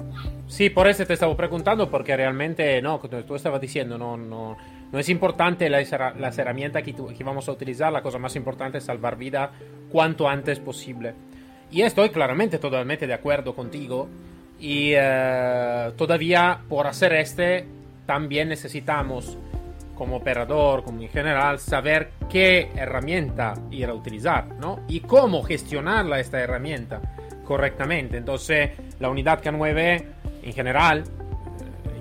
Sí, 0.51 0.69
por 0.69 0.85
eso 0.89 1.05
te 1.05 1.13
estaba 1.13 1.33
preguntando, 1.37 1.89
porque 1.89 2.13
realmente, 2.17 2.81
no, 2.81 2.99
como 2.99 3.23
tú 3.23 3.35
estabas 3.35 3.61
diciendo, 3.61 3.97
no, 3.97 4.17
no, 4.17 4.57
no 4.91 4.99
es 4.99 5.07
importante 5.07 5.69
las, 5.69 5.89
las 6.19 6.37
herramientas 6.37 6.83
que, 6.83 6.93
que, 6.93 7.23
vamos 7.23 7.47
a 7.47 7.53
utilizar, 7.53 7.89
la 7.93 8.01
cosa 8.01 8.17
más 8.17 8.35
importante 8.35 8.79
es 8.79 8.83
salvar 8.83 9.15
vida 9.15 9.49
cuanto 9.89 10.27
antes 10.27 10.59
posible. 10.59 11.13
Y 11.71 11.83
estoy 11.83 12.09
claramente 12.09 12.59
totalmente 12.59 13.07
de 13.07 13.13
acuerdo 13.13 13.55
contigo. 13.55 14.09
Y 14.59 14.91
eh, 14.93 15.93
todavía 15.95 16.59
por 16.67 16.85
hacer 16.85 17.13
este, 17.13 17.65
también 18.05 18.49
necesitamos 18.49 19.37
como 19.95 20.17
operador, 20.17 20.83
como 20.83 21.01
en 21.01 21.07
general, 21.07 21.59
saber 21.59 22.11
qué 22.29 22.71
herramienta 22.75 23.53
ir 23.71 23.85
a 23.85 23.93
utilizar, 23.93 24.47
¿no? 24.59 24.81
Y 24.89 24.99
cómo 24.99 25.43
gestionarla 25.43 26.19
esta 26.19 26.41
herramienta 26.41 26.99
correctamente. 27.45 28.17
Entonces, 28.17 28.71
la 28.99 29.09
unidad 29.09 29.41
K9 29.41 30.19
en 30.43 30.53
general, 30.53 31.03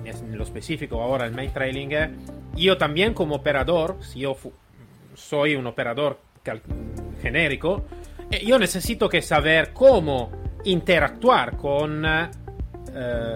eh, 0.05 0.11
en 0.11 0.37
lo 0.37 0.43
específico 0.43 1.01
ahora 1.01 1.25
el 1.25 1.33
main 1.33 1.51
trailing, 1.51 1.91
eh, 1.91 2.09
yo 2.55 2.77
también 2.77 3.13
como 3.13 3.35
operador, 3.35 3.97
si 4.01 4.19
yo 4.21 4.35
soy 5.15 5.55
un 5.55 5.67
operador 5.67 6.19
genérico, 7.21 7.85
eh, 8.29 8.43
yo 8.45 8.59
necesito 8.59 9.07
que 9.09 9.21
saber 9.21 9.71
cómo 9.73 10.31
interactuar 10.63 11.57
con, 11.57 12.05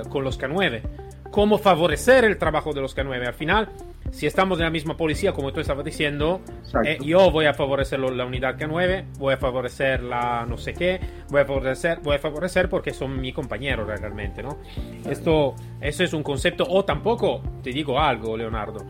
con 0.10 0.24
los 0.24 0.40
K9, 0.40 0.82
cómo 1.32 1.58
favorecer 1.58 2.26
el 2.26 2.38
trabajo 2.38 2.74
de 2.74 2.82
los 2.82 2.96
K9. 2.96 3.28
Al 3.28 3.34
final, 3.34 3.70
si 4.12 4.28
estamos 4.28 4.60
en 4.60 4.66
la 4.66 4.70
misma 4.70 4.96
policía, 4.96 5.34
como 5.34 5.52
tú 5.52 5.60
estabas 5.60 5.84
diciendo, 5.84 6.42
eh, 6.86 6.98
yo 7.04 7.32
voy 7.32 7.46
a 7.46 7.54
favorecer 7.54 8.00
la 8.00 8.26
unidad 8.26 8.58
K9, 8.58 9.18
voy 9.18 9.34
a 9.34 9.38
favorecer 9.38 10.04
la 10.04 10.46
no 10.48 10.58
sé 10.58 10.74
qué, 10.74 11.00
voy 11.30 11.42
a 11.42 11.46
favorecer, 11.46 12.00
voy 12.02 12.16
a 12.16 12.20
favorecer 12.20 12.70
porque 12.70 12.92
son 12.94 13.20
mi 13.20 13.34
compañero 13.34 13.86
realmente, 13.86 14.42
¿no? 14.42 14.58
Esto, 15.10 15.56
eso 15.82 16.04
es 16.04 16.14
un 16.14 16.24
concepto, 16.24 16.66
o 16.68 16.86
tampoco, 16.86 17.42
te 17.62 17.72
digo 17.72 18.00
algo, 18.00 18.38
Leonardo, 18.38 18.86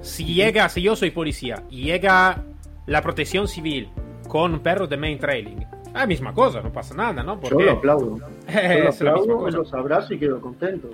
si 0.00 0.34
llega, 0.34 0.68
si 0.68 0.82
yo 0.82 0.94
soy 0.94 1.10
policía 1.10 1.64
y 1.70 1.84
llega 1.84 2.44
la 2.86 3.02
protección 3.02 3.48
civil 3.48 3.88
con 4.28 4.52
un 4.54 4.60
perro 4.60 4.86
de 4.86 4.96
main 4.96 5.18
trailing, 5.18 5.66
la 5.92 6.06
misma 6.06 6.32
cosa, 6.32 6.60
no 6.60 6.72
pasa 6.72 6.94
nada, 6.94 7.22
¿no? 7.22 7.40
Porque... 7.40 7.64
Yo 7.64 7.64
lo 7.64 7.72
aplaudo. 7.72 8.16
Yo 8.48 8.84
lo 8.84 8.88
aplaudo, 8.90 9.50
los 9.50 9.74
abrazo 9.74 10.14
y 10.14 10.18
quedo 10.18 10.40
contento. 10.40 10.90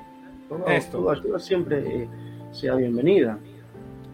Todo, 0.48 1.10
ayuda 1.10 1.38
siempre 1.38 1.78
eh, 1.78 2.08
sea 2.52 2.76
bienvenida. 2.76 3.38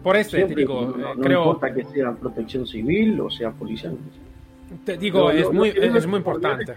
Por 0.03 0.15
eso 0.15 0.37
te 0.37 0.55
digo, 0.55 0.95
no, 0.97 1.21
creo... 1.21 1.39
importa 1.39 1.73
que 1.73 1.83
sea 1.85 2.11
protección 2.13 2.65
civil 2.65 3.19
o 3.21 3.29
sea 3.29 3.51
policial. 3.51 3.97
Te 4.85 4.97
digo, 4.97 5.31
es, 5.31 5.51
muy, 5.51 5.69
es, 5.69 6.07
muy 6.07 6.17
importante. 6.17 6.73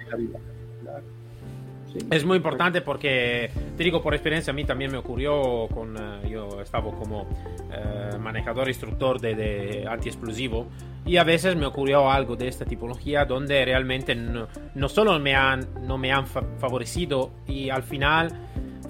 Es 2.11 2.25
muy 2.25 2.37
importante 2.39 2.81
porque, 2.81 3.51
te 3.77 3.85
digo, 3.85 4.03
por 4.03 4.15
experiencia 4.15 4.51
a 4.51 4.55
mí 4.55 4.65
también 4.65 4.91
me 4.91 4.99
ocurrió 4.99 5.69
con, 5.73 5.97
eh, 5.97 6.29
yo 6.29 6.61
estaba 6.61 6.91
como 6.91 7.29
eh, 7.73 8.19
manejador 8.19 8.67
instructor 8.69 9.21
de, 9.21 9.35
de 9.37 9.87
antiexplosivo 9.89 10.67
y 11.07 11.19
a 11.19 11.25
veces 11.25 11.55
me 11.55 11.67
ocurrió 11.67 12.11
algo 12.11 12.35
de 12.35 12.49
esta 12.49 12.65
tipología 12.65 13.25
donde 13.25 13.65
realmente 13.65 14.15
no, 14.15 14.49
no 14.75 14.89
solo 14.89 15.19
me 15.21 15.37
han, 15.37 15.69
no 15.87 15.97
me 15.97 16.13
han 16.13 16.27
favorecido 16.27 17.31
y 17.47 17.71
al 17.71 17.85
final 17.85 18.33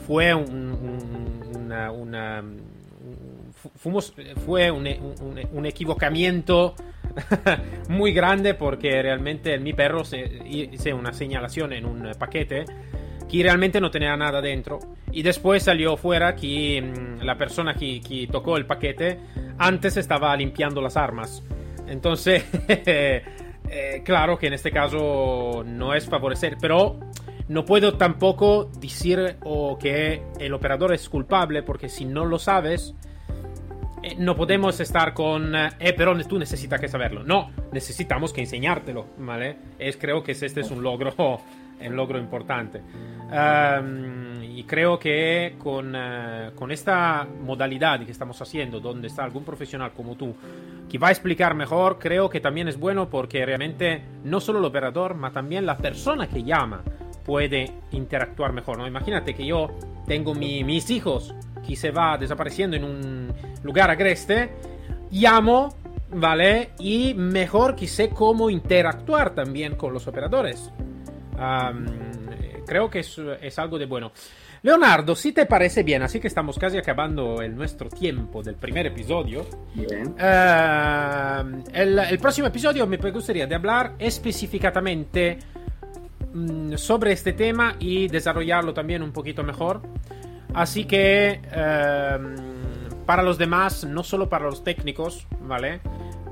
fue 0.06 0.32
una, 0.34 1.90
una 1.90 2.42
fuimos, 3.76 4.14
fue 4.44 4.70
un, 4.70 4.86
un, 5.52 5.66
equivocamiento 5.66 6.74
muy 7.88 8.12
grande 8.12 8.54
porque 8.54 9.02
realmente 9.02 9.58
mi 9.58 9.72
perro 9.72 10.04
se 10.04 10.42
hizo 10.46 10.96
una 10.96 11.12
señalación 11.12 11.72
en 11.72 11.86
un 11.86 12.10
paquete 12.18 12.64
que 13.28 13.42
realmente 13.42 13.80
no 13.80 13.90
tenía 13.90 14.16
nada 14.16 14.40
dentro. 14.40 14.78
Y 15.12 15.22
después 15.22 15.62
salió 15.62 15.96
fuera 15.96 16.34
que 16.34 16.82
mm, 16.82 17.24
la 17.24 17.36
persona 17.36 17.74
que, 17.74 18.00
que 18.00 18.26
tocó 18.26 18.56
el 18.56 18.66
paquete 18.66 19.18
antes 19.58 19.96
estaba 19.96 20.36
limpiando 20.36 20.80
las 20.80 20.96
armas. 20.96 21.42
Entonces 21.86 22.44
eh, 22.68 24.02
claro 24.04 24.38
que 24.38 24.46
en 24.46 24.52
este 24.54 24.70
caso 24.70 25.64
no 25.66 25.94
es 25.94 26.08
favorecer 26.08 26.56
pero 26.60 26.98
no 27.48 27.64
puedo 27.64 27.96
tampoco 27.96 28.70
decir 28.80 29.36
o 29.44 29.78
que 29.78 30.22
el 30.38 30.54
operador 30.54 30.94
es 30.94 31.08
culpable 31.08 31.62
porque 31.62 31.88
si 31.88 32.04
no 32.04 32.24
lo 32.24 32.38
sabes 32.38 32.94
eh, 34.04 34.16
no 34.18 34.36
podemos 34.36 34.78
estar 34.80 35.14
con, 35.14 35.54
eh, 35.54 35.70
eh, 35.78 35.94
pero 35.96 36.14
tú 36.26 36.38
necesitas 36.38 36.78
que 36.78 36.88
saberlo. 36.88 37.24
No, 37.24 37.50
necesitamos 37.72 38.34
que 38.34 38.42
enseñártelo, 38.42 39.06
¿vale? 39.18 39.56
Es, 39.78 39.96
creo 39.96 40.22
que 40.22 40.32
este 40.32 40.60
es 40.60 40.70
un 40.70 40.82
logro, 40.82 41.14
un 41.80 41.96
logro 41.96 42.18
importante. 42.18 42.82
y 44.42 44.62
creo 44.64 44.98
que 44.98 45.56
con, 45.58 45.96
con 46.54 46.70
esta 46.70 47.26
modalidad 47.42 48.04
que 48.04 48.12
estamos 48.12 48.40
haciendo, 48.40 48.78
donde 48.78 49.08
está 49.08 49.24
algún 49.24 49.44
profesional 49.44 49.92
como 49.92 50.16
tú, 50.16 50.34
que 50.88 50.98
va 50.98 51.08
a 51.08 51.10
explicar 51.10 51.54
mejor, 51.54 51.98
creo 51.98 52.28
que 52.28 52.40
también 52.40 52.68
es 52.68 52.78
bueno 52.78 53.08
porque 53.08 53.44
realmente 53.46 54.02
no 54.22 54.38
solo 54.38 54.58
el 54.58 54.64
operador, 54.66 55.16
pero 55.18 55.32
también 55.32 55.64
la 55.64 55.78
persona 55.78 56.28
que 56.28 56.42
llama 56.42 56.82
puede 57.24 57.72
interactuar 57.90 58.52
mejor, 58.52 58.78
¿no? 58.78 58.86
Imagínate 58.86 59.34
que 59.34 59.46
yo 59.46 59.70
tengo 60.06 60.34
mis 60.34 60.90
hijos 60.90 61.34
que 61.66 61.76
se 61.76 61.90
va 61.90 62.18
desapareciendo 62.18 62.76
en 62.76 62.84
un 62.84 63.32
lugar 63.62 63.90
agreste, 63.90 64.50
llamo, 65.10 65.74
¿vale? 66.10 66.70
Y 66.78 67.14
mejor 67.14 67.74
que 67.74 67.86
sé 67.86 68.10
cómo 68.10 68.50
interactuar 68.50 69.34
también 69.34 69.76
con 69.76 69.92
los 69.92 70.06
operadores. 70.06 70.70
creo 72.66 72.90
que 72.90 73.00
es, 73.00 73.58
algo 73.58 73.78
de 73.78 73.86
bueno. 73.86 74.12
Leonardo, 74.62 75.14
si 75.14 75.32
te 75.32 75.44
parece 75.44 75.82
bien, 75.82 76.02
así 76.02 76.18
que 76.18 76.28
estamos 76.28 76.58
casi 76.58 76.78
acabando 76.78 77.42
el 77.42 77.54
nuestro 77.54 77.90
tiempo 77.90 78.42
del 78.42 78.54
primer 78.54 78.86
episodio. 78.86 79.46
Bien. 79.74 80.14
el, 81.74 81.98
el, 81.98 82.18
próximo 82.18 82.46
episodio 82.48 82.86
me 82.86 82.96
gustaría 82.96 83.46
de 83.46 83.54
hablar 83.54 83.94
específicamente 83.98 85.38
mm, 86.34 86.74
sobre 86.74 87.12
este 87.12 87.32
tema 87.32 87.76
y 87.78 88.08
desarrollarlo 88.08 88.74
también 88.74 89.02
un 89.02 89.12
poquito 89.12 89.42
mejor. 89.42 89.80
Así 90.52 90.84
que 90.84 91.40
para 93.06 93.22
los 93.22 93.38
demás, 93.38 93.84
no 93.84 94.04
solo 94.04 94.28
para 94.28 94.44
los 94.44 94.62
técnicos, 94.62 95.26
¿vale? 95.40 95.80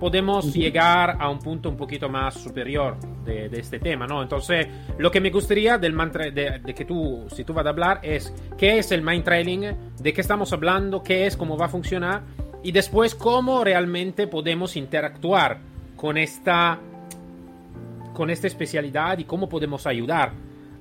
podemos 0.03 0.53
llegar 0.53 1.17
a 1.21 1.29
un 1.29 1.38
punto 1.38 1.69
un 1.69 1.77
poquito 1.77 2.09
más 2.09 2.35
superior 2.35 2.97
de, 3.25 3.47
este 3.53 3.79
tema, 3.79 4.05
¿no? 4.05 4.21
Entonces, 4.21 4.67
lo 4.99 5.12
que 5.12 5.21
me 5.21 5.31
gustaría 5.31 5.79
del 5.79 5.93
mantra, 5.93 6.29
de, 6.29 6.61
que 6.75 6.85
tú, 6.85 7.25
si 7.33 7.45
tú 7.45 7.55
vas 7.55 7.65
a 7.67 7.69
hablar, 7.69 8.01
es 8.03 8.35
qué 8.59 8.79
es 8.79 8.91
el 8.91 9.01
mind 9.01 9.23
trailing, 9.23 9.77
de 10.01 10.12
qué 10.12 10.21
estamos 10.21 10.53
hablando, 10.53 11.05
qué 11.05 11.27
es, 11.27 11.37
cómo 11.37 11.57
va 11.57 11.67
a 11.67 11.69
funcionar, 11.69 12.23
y 12.65 12.73
después 12.73 13.15
cómo 13.15 13.62
realmente 13.62 14.27
podemos 14.27 14.75
interactuar 14.75 15.61
con 15.95 16.19
esta, 16.19 16.81
con 18.12 18.31
esta 18.31 18.46
especialidad 18.46 19.18
y 19.18 19.25
cómo 19.25 19.48
podemos 19.48 19.87
ayudar 19.87 20.33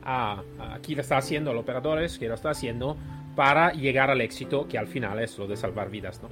a, 0.03 0.41
a 0.59 0.79
quien 0.79 0.97
lo 0.97 1.01
está 1.01 1.17
haciendo, 1.17 1.51
a 1.51 1.53
los 1.53 1.63
operadores 1.63 2.17
que 2.17 2.27
lo 2.27 2.35
está 2.35 2.51
haciendo, 2.51 2.97
para 3.35 3.71
llegar 3.71 4.09
al 4.09 4.21
éxito, 4.21 4.67
que 4.67 4.77
al 4.77 4.87
final 4.87 5.19
es 5.19 5.37
lo 5.37 5.47
de 5.47 5.55
salvar 5.55 5.89
vidas, 5.89 6.21
¿no? 6.21 6.29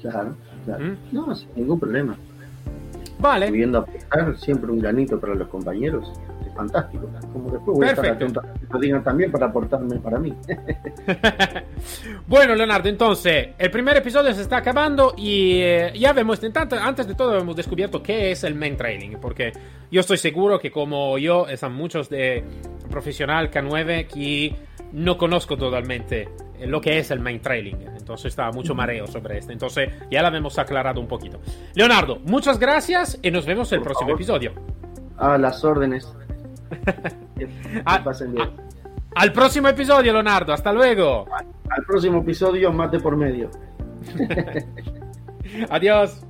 Claro, 0.00 0.36
claro. 0.64 0.84
¿Mm? 0.84 0.96
No, 1.12 1.34
sin 1.34 1.48
ningún 1.54 1.80
problema. 1.80 2.16
Vale. 3.18 3.48
Pudiendo 3.48 3.78
aportar 3.78 4.36
siempre 4.38 4.70
un 4.70 4.78
granito 4.78 5.18
para 5.18 5.34
los 5.34 5.48
compañeros. 5.48 6.12
Es 6.46 6.54
fantástico. 6.54 7.10
Como 7.32 7.50
después 7.50 7.76
voy 7.76 7.86
Perfecto. 7.86 8.00
a 8.00 8.04
estar 8.04 8.16
atento 8.16 8.40
a 8.40 8.54
que 8.54 8.66
lo 8.72 8.78
digan 8.78 9.04
también 9.04 9.32
para 9.32 9.46
aportarme 9.46 9.96
para 9.98 10.18
mí. 10.18 10.34
bueno, 12.26 12.54
Leonardo, 12.54 12.88
entonces, 12.88 13.48
el 13.58 13.70
primer 13.70 13.96
episodio 13.96 14.32
se 14.34 14.42
está 14.42 14.58
acabando 14.58 15.14
y 15.16 15.60
eh, 15.60 15.92
ya 15.98 16.12
vemos, 16.12 16.40
antes 16.42 17.06
de 17.08 17.14
todo 17.14 17.38
hemos 17.38 17.56
descubierto 17.56 18.02
qué 18.02 18.30
es 18.30 18.44
el 18.44 18.54
main 18.54 18.76
training, 18.76 19.16
porque 19.20 19.52
yo 19.90 20.00
estoy 20.00 20.18
seguro 20.18 20.58
que 20.58 20.70
como 20.70 21.18
yo, 21.18 21.48
están 21.48 21.74
muchos 21.74 22.08
de 22.08 22.44
profesional 22.90 23.50
K9 23.50 24.06
que 24.06 24.54
no 24.92 25.18
conozco 25.18 25.56
totalmente 25.56 26.28
lo 26.66 26.80
que 26.80 26.98
es 26.98 27.10
el 27.10 27.20
main 27.20 27.40
trailing. 27.40 27.82
Entonces 27.96 28.26
estaba 28.26 28.50
mucho 28.52 28.74
mareo 28.74 29.06
sobre 29.06 29.38
esto. 29.38 29.52
Entonces 29.52 29.90
ya 30.10 30.28
lo 30.28 30.36
hemos 30.36 30.58
aclarado 30.58 31.00
un 31.00 31.06
poquito. 31.06 31.40
Leonardo, 31.74 32.18
muchas 32.24 32.58
gracias 32.58 33.18
y 33.22 33.30
nos 33.30 33.46
vemos 33.46 33.72
el 33.72 33.82
próximo 33.82 34.12
episodio. 34.12 34.52
A 35.16 35.38
las 35.38 35.64
órdenes. 35.64 36.12
al 39.14 39.32
próximo 39.32 39.68
episodio, 39.68 40.12
Leonardo. 40.12 40.52
Hasta 40.52 40.72
luego. 40.72 41.26
Al 41.70 41.84
próximo 41.84 42.20
episodio, 42.20 42.72
mate 42.72 42.98
por 42.98 43.16
medio. 43.16 43.50
Adiós. 45.70 46.27